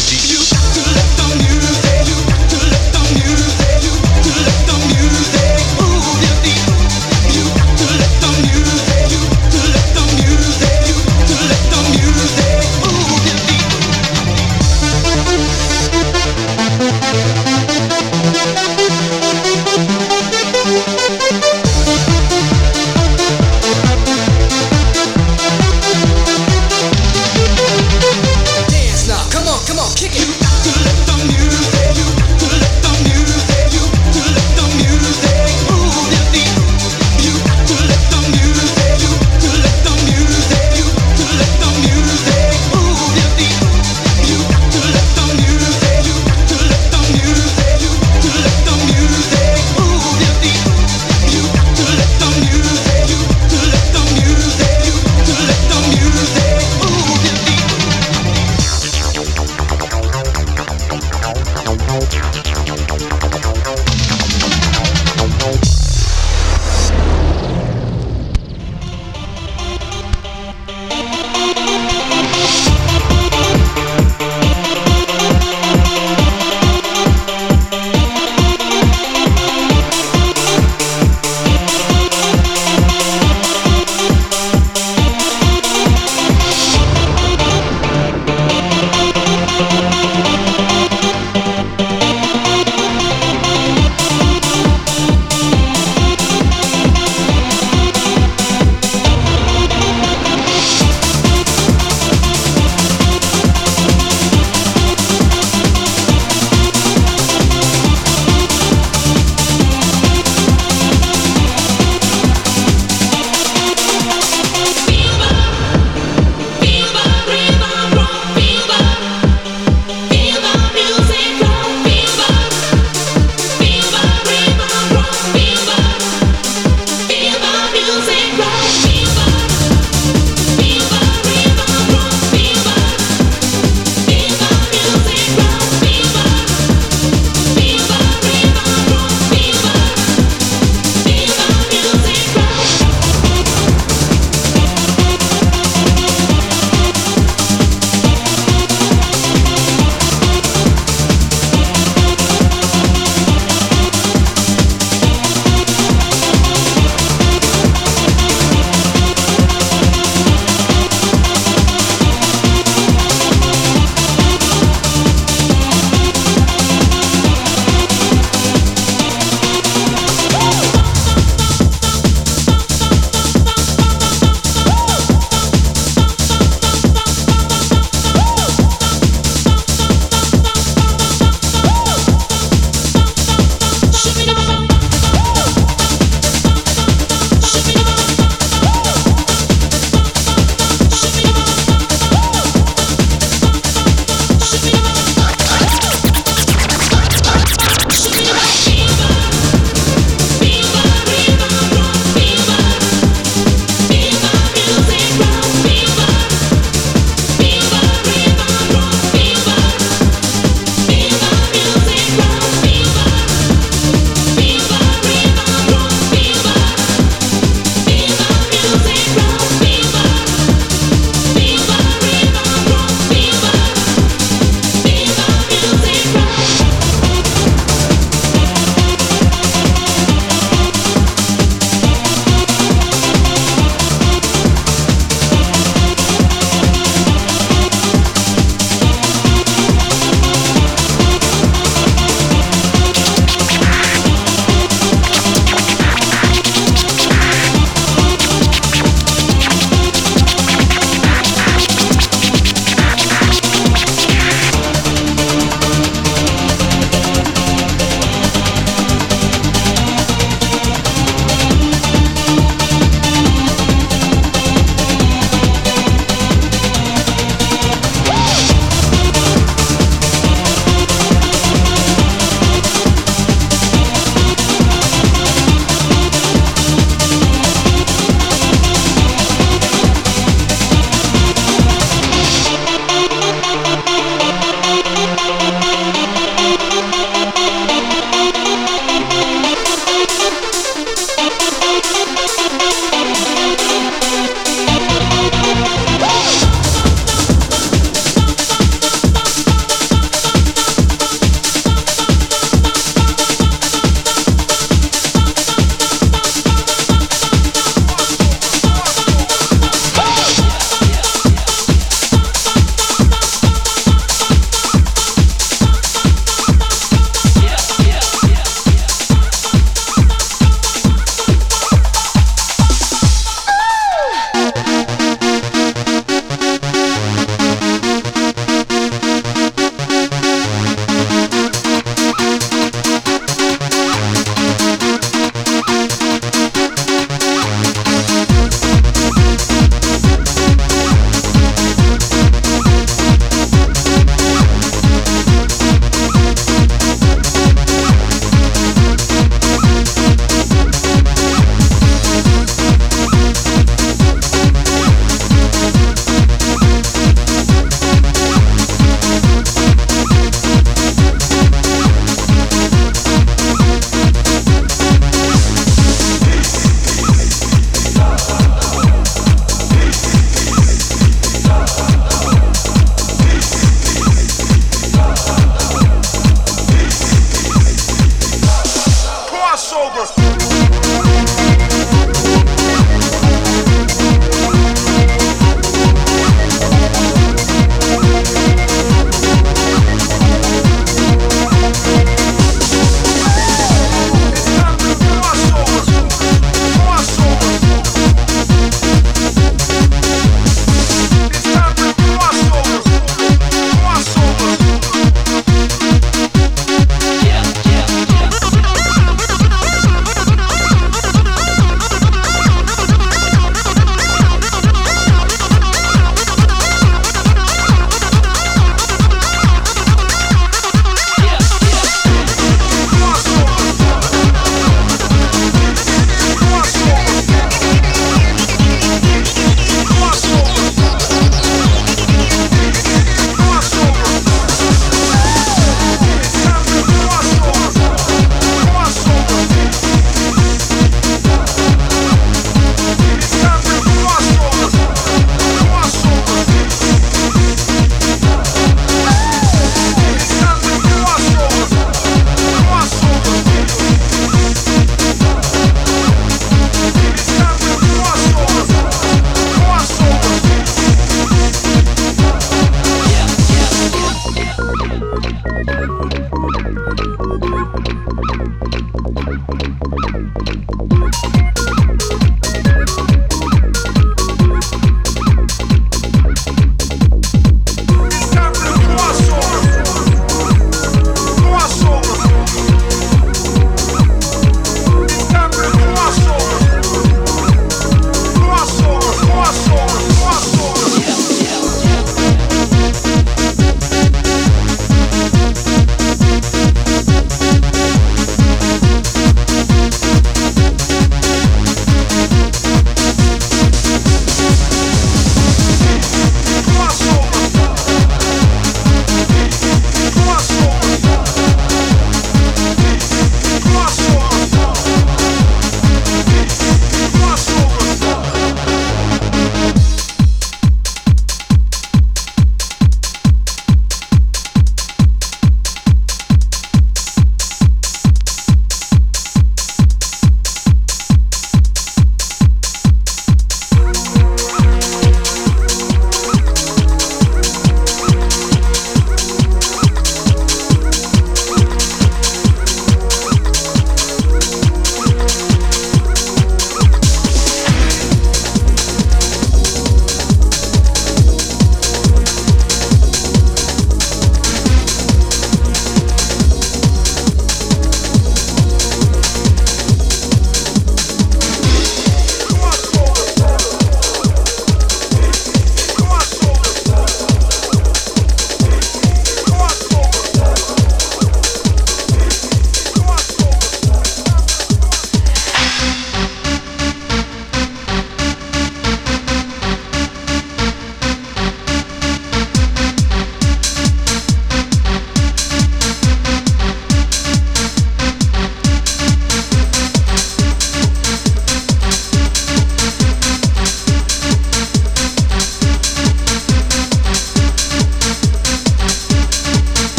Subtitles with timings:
[0.00, 0.31] technology.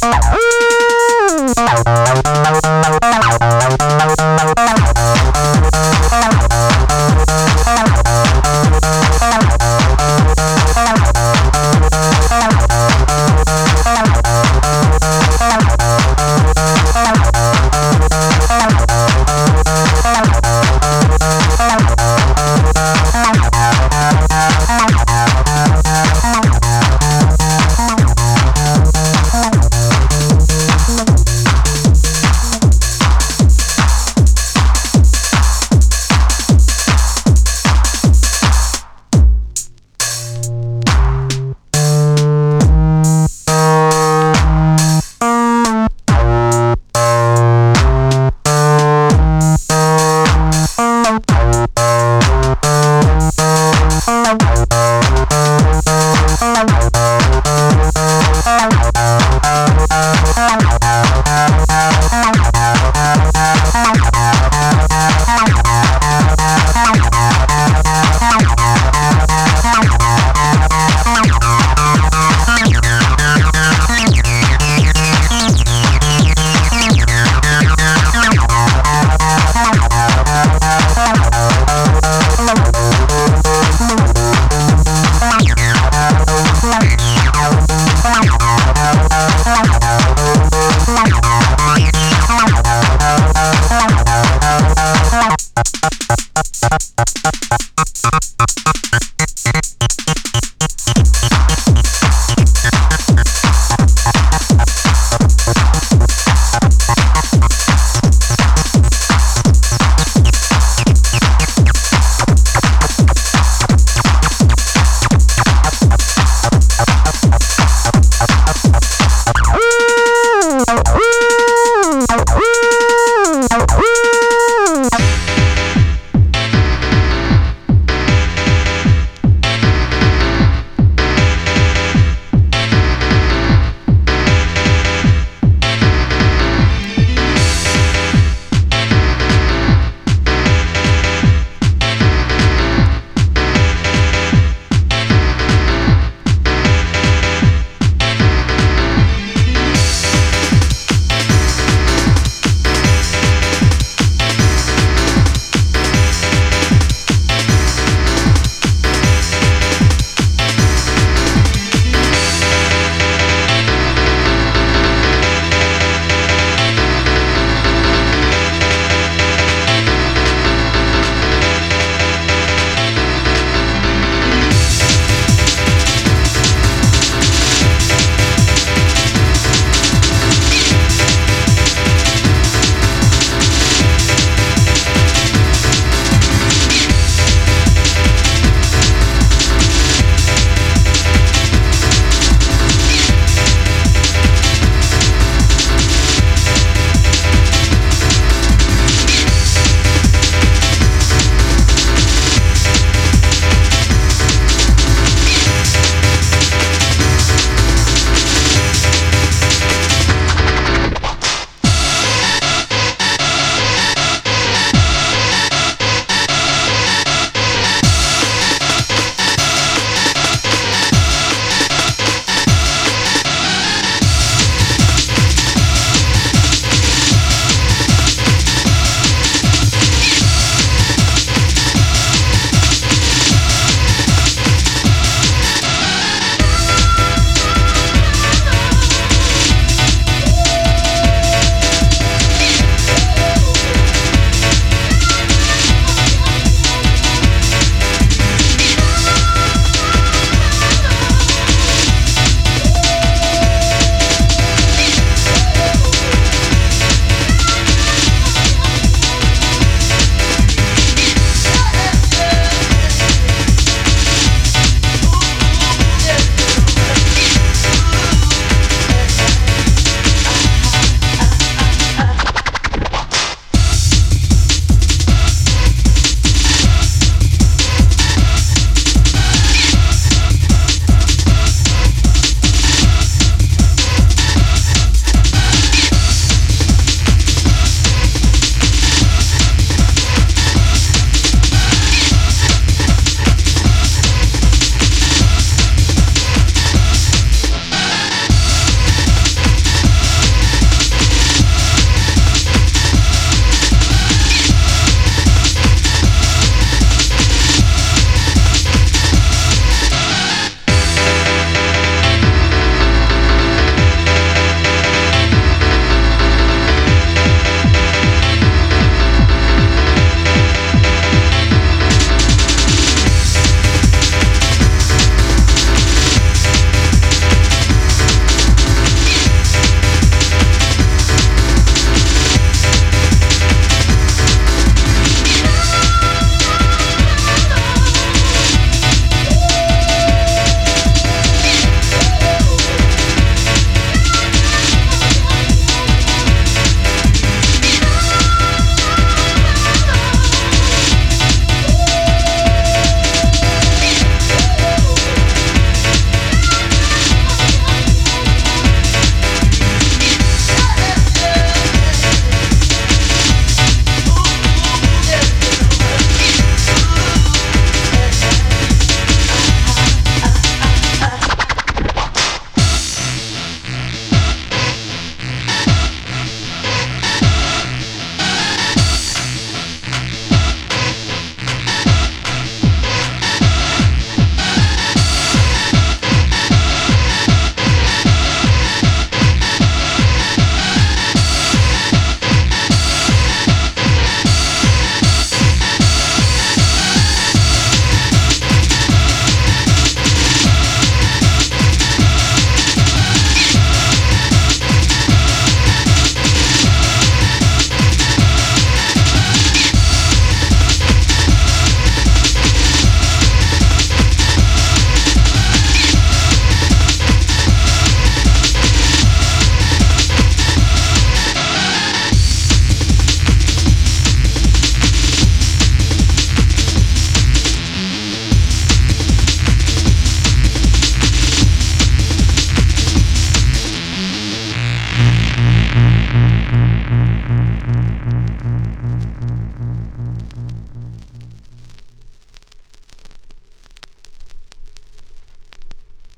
[0.00, 0.55] Peace.